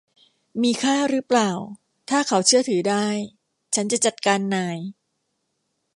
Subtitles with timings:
[0.63, 1.51] มีค่ารึเปล่า
[2.09, 3.07] ถ้าเขาเชื่อถือได้
[3.75, 4.77] ฉันจะจัดการนาย